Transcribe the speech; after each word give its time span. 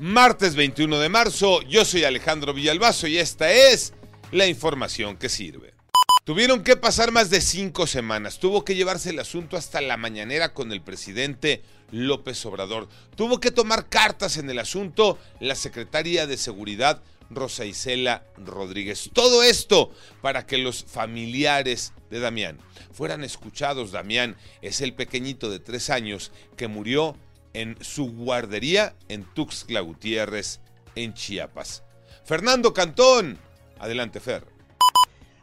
Martes 0.00 0.54
21 0.54 1.00
de 1.00 1.08
marzo, 1.08 1.60
yo 1.62 1.84
soy 1.84 2.04
Alejandro 2.04 2.54
Villalbazo 2.54 3.08
y 3.08 3.18
esta 3.18 3.50
es 3.50 3.94
la 4.30 4.46
información 4.46 5.16
que 5.16 5.28
sirve. 5.28 5.74
Tuvieron 6.24 6.62
que 6.62 6.76
pasar 6.76 7.10
más 7.10 7.30
de 7.30 7.40
cinco 7.40 7.88
semanas, 7.88 8.38
tuvo 8.38 8.64
que 8.64 8.76
llevarse 8.76 9.10
el 9.10 9.18
asunto 9.18 9.56
hasta 9.56 9.80
la 9.80 9.96
mañanera 9.96 10.54
con 10.54 10.70
el 10.70 10.82
presidente 10.82 11.64
López 11.90 12.46
Obrador, 12.46 12.88
tuvo 13.16 13.40
que 13.40 13.50
tomar 13.50 13.88
cartas 13.88 14.36
en 14.36 14.48
el 14.48 14.60
asunto 14.60 15.18
la 15.40 15.56
secretaria 15.56 16.28
de 16.28 16.36
Seguridad 16.36 17.02
Rosa 17.28 17.64
Isela 17.64 18.24
Rodríguez. 18.36 19.10
Todo 19.12 19.42
esto 19.42 19.90
para 20.22 20.46
que 20.46 20.58
los 20.58 20.84
familiares 20.84 21.92
de 22.08 22.20
Damián 22.20 22.58
fueran 22.92 23.24
escuchados. 23.24 23.90
Damián 23.90 24.36
es 24.62 24.80
el 24.80 24.94
pequeñito 24.94 25.50
de 25.50 25.58
tres 25.58 25.90
años 25.90 26.30
que 26.56 26.68
murió 26.68 27.16
en 27.54 27.76
su 27.80 28.12
guardería 28.12 28.94
en 29.08 29.24
Tuxtla 29.34 29.80
Gutiérrez, 29.80 30.60
en 30.94 31.14
Chiapas. 31.14 31.82
Fernando 32.24 32.72
Cantón, 32.72 33.38
adelante 33.78 34.20
Fer. 34.20 34.44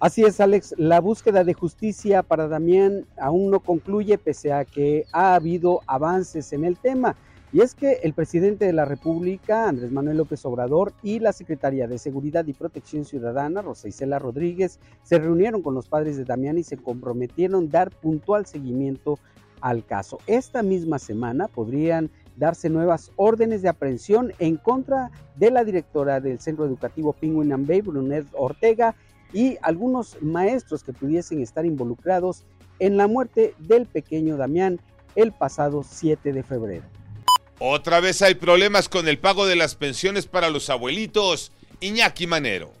Así 0.00 0.22
es, 0.22 0.40
Alex, 0.40 0.74
la 0.78 1.00
búsqueda 1.00 1.42
de 1.42 1.54
justicia 1.54 2.22
para 2.22 2.46
Damián 2.46 3.04
aún 3.20 3.50
no 3.50 3.58
concluye 3.58 4.16
pese 4.16 4.52
a 4.52 4.64
que 4.64 5.04
ha 5.12 5.34
habido 5.34 5.80
avances 5.88 6.52
en 6.52 6.64
el 6.64 6.78
tema. 6.78 7.16
Y 7.52 7.62
es 7.62 7.74
que 7.74 7.94
el 8.02 8.12
presidente 8.12 8.66
de 8.66 8.72
la 8.72 8.84
República, 8.84 9.68
Andrés 9.68 9.90
Manuel 9.90 10.18
López 10.18 10.44
Obrador, 10.44 10.92
y 11.02 11.18
la 11.18 11.32
secretaria 11.32 11.88
de 11.88 11.98
Seguridad 11.98 12.46
y 12.46 12.52
Protección 12.52 13.06
Ciudadana, 13.06 13.62
Rosa 13.62 13.88
Isela 13.88 14.18
Rodríguez, 14.18 14.78
se 15.02 15.18
reunieron 15.18 15.62
con 15.62 15.74
los 15.74 15.88
padres 15.88 16.16
de 16.16 16.24
Damián 16.24 16.58
y 16.58 16.62
se 16.62 16.76
comprometieron 16.76 17.70
dar 17.70 17.90
puntual 17.90 18.46
seguimiento 18.46 19.18
al 19.60 19.84
caso. 19.84 20.18
Esta 20.26 20.62
misma 20.62 20.98
semana 20.98 21.48
podrían 21.48 22.10
darse 22.36 22.68
nuevas 22.68 23.10
órdenes 23.16 23.62
de 23.62 23.68
aprehensión 23.68 24.32
en 24.38 24.56
contra 24.56 25.10
de 25.36 25.50
la 25.50 25.64
directora 25.64 26.20
del 26.20 26.40
Centro 26.40 26.64
Educativo 26.64 27.12
Penguin 27.12 27.52
and 27.52 27.66
Bay, 27.66 27.80
Brunet 27.80 28.26
Ortega, 28.32 28.94
y 29.32 29.58
algunos 29.62 30.16
maestros 30.22 30.82
que 30.82 30.92
pudiesen 30.92 31.42
estar 31.42 31.66
involucrados 31.66 32.44
en 32.78 32.96
la 32.96 33.06
muerte 33.06 33.54
del 33.58 33.86
pequeño 33.86 34.36
Damián 34.36 34.80
el 35.16 35.32
pasado 35.32 35.82
7 35.82 36.32
de 36.32 36.42
febrero. 36.42 36.84
Otra 37.58 38.00
vez 38.00 38.22
hay 38.22 38.36
problemas 38.36 38.88
con 38.88 39.08
el 39.08 39.18
pago 39.18 39.46
de 39.46 39.56
las 39.56 39.74
pensiones 39.74 40.26
para 40.26 40.48
los 40.48 40.70
abuelitos. 40.70 41.50
Iñaki 41.80 42.26
Manero. 42.26 42.72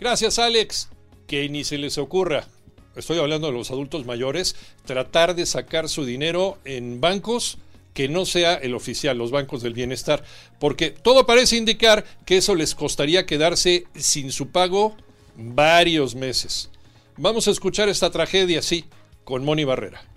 Gracias, 0.00 0.38
Alex. 0.38 0.88
Que 1.28 1.48
ni 1.48 1.62
se 1.62 1.78
les 1.78 1.96
ocurra, 1.96 2.48
estoy 2.96 3.18
hablando 3.18 3.46
de 3.46 3.52
los 3.52 3.70
adultos 3.70 4.06
mayores, 4.06 4.56
tratar 4.84 5.34
de 5.34 5.46
sacar 5.46 5.88
su 5.88 6.04
dinero 6.04 6.58
en 6.64 7.00
bancos 7.00 7.58
que 7.94 8.08
no 8.08 8.24
sea 8.24 8.54
el 8.54 8.74
oficial, 8.74 9.18
los 9.18 9.30
bancos 9.30 9.62
del 9.62 9.74
bienestar, 9.74 10.24
porque 10.58 10.90
todo 10.90 11.26
parece 11.26 11.56
indicar 11.56 12.04
que 12.24 12.36
eso 12.36 12.54
les 12.54 12.74
costaría 12.74 13.26
quedarse 13.26 13.86
sin 13.94 14.32
su 14.32 14.48
pago 14.48 14.96
varios 15.36 16.14
meses. 16.14 16.70
Vamos 17.16 17.48
a 17.48 17.50
escuchar 17.50 17.88
esta 17.88 18.10
tragedia, 18.10 18.62
sí, 18.62 18.84
con 19.24 19.44
Moni 19.44 19.64
Barrera. 19.64 20.09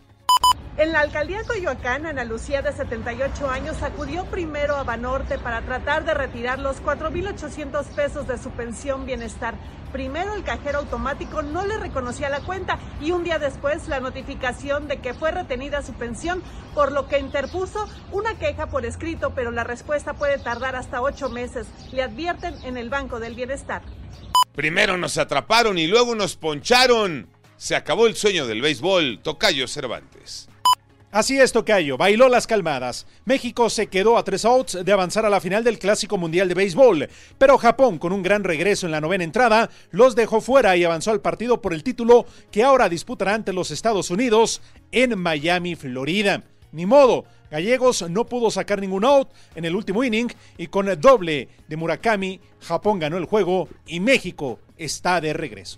En 0.75 0.91
la 0.91 1.01
alcaldía 1.01 1.43
Coyoacán, 1.43 2.07
Ana 2.07 2.23
Lucía, 2.23 2.63
de 2.63 2.73
78 2.73 3.47
años, 3.47 3.83
acudió 3.83 4.25
primero 4.25 4.75
a 4.75 4.83
Banorte 4.83 5.37
para 5.37 5.61
tratar 5.61 6.03
de 6.03 6.15
retirar 6.15 6.57
los 6.57 6.81
4.800 6.81 7.85
pesos 7.95 8.27
de 8.27 8.39
su 8.39 8.49
pensión 8.49 9.05
bienestar. 9.05 9.53
Primero 9.91 10.33
el 10.33 10.43
cajero 10.43 10.79
automático 10.79 11.43
no 11.43 11.63
le 11.67 11.77
reconocía 11.77 12.29
la 12.29 12.39
cuenta 12.41 12.79
y 12.99 13.11
un 13.11 13.23
día 13.23 13.37
después 13.37 13.87
la 13.87 13.99
notificación 13.99 14.87
de 14.87 14.97
que 14.97 15.13
fue 15.13 15.29
retenida 15.29 15.83
su 15.83 15.93
pensión, 15.93 16.41
por 16.73 16.91
lo 16.91 17.07
que 17.07 17.19
interpuso 17.19 17.87
una 18.11 18.39
queja 18.39 18.65
por 18.65 18.83
escrito, 18.83 19.35
pero 19.35 19.51
la 19.51 19.63
respuesta 19.63 20.15
puede 20.15 20.39
tardar 20.39 20.75
hasta 20.75 21.03
ocho 21.03 21.29
meses. 21.29 21.67
Le 21.91 22.01
advierten 22.01 22.55
en 22.63 22.77
el 22.77 22.89
Banco 22.89 23.19
del 23.19 23.35
Bienestar. 23.35 23.83
Primero 24.55 24.97
nos 24.97 25.19
atraparon 25.19 25.77
y 25.77 25.85
luego 25.85 26.15
nos 26.15 26.35
poncharon. 26.35 27.27
Se 27.57 27.75
acabó 27.75 28.07
el 28.07 28.15
sueño 28.15 28.47
del 28.47 28.63
béisbol. 28.63 29.19
Tocayo 29.21 29.67
Cervantes. 29.67 30.49
Así 31.13 31.39
es, 31.39 31.51
Tocayo, 31.51 31.95
bailó 31.95 32.27
las 32.27 32.47
calmadas. 32.47 33.05
México 33.23 33.69
se 33.69 33.85
quedó 33.85 34.17
a 34.17 34.23
tres 34.23 34.45
outs 34.45 34.83
de 34.83 34.91
avanzar 34.91 35.27
a 35.27 35.29
la 35.29 35.39
final 35.39 35.63
del 35.63 35.77
Clásico 35.77 36.17
Mundial 36.17 36.47
de 36.47 36.55
Béisbol, 36.55 37.07
pero 37.37 37.59
Japón, 37.59 37.99
con 37.99 38.13
un 38.13 38.23
gran 38.23 38.43
regreso 38.43 38.87
en 38.87 38.93
la 38.93 38.99
novena 38.99 39.23
entrada, 39.23 39.69
los 39.91 40.15
dejó 40.15 40.41
fuera 40.41 40.75
y 40.75 40.83
avanzó 40.83 41.11
al 41.11 41.21
partido 41.21 41.61
por 41.61 41.75
el 41.75 41.83
título 41.83 42.25
que 42.49 42.63
ahora 42.63 42.89
disputará 42.89 43.35
ante 43.35 43.53
los 43.53 43.69
Estados 43.69 44.09
Unidos 44.09 44.63
en 44.91 45.19
Miami, 45.19 45.75
Florida. 45.75 46.41
Ni 46.71 46.87
modo, 46.87 47.25
Gallegos 47.51 48.09
no 48.09 48.25
pudo 48.25 48.49
sacar 48.49 48.81
ningún 48.81 49.05
out 49.05 49.29
en 49.53 49.65
el 49.65 49.75
último 49.75 50.03
inning 50.03 50.33
y 50.57 50.65
con 50.65 50.89
el 50.89 50.99
doble 50.99 51.47
de 51.67 51.77
Murakami, 51.77 52.39
Japón 52.59 52.97
ganó 52.97 53.17
el 53.17 53.25
juego 53.25 53.69
y 53.85 53.99
México 53.99 54.59
está 54.77 55.21
de 55.21 55.33
regreso. 55.33 55.77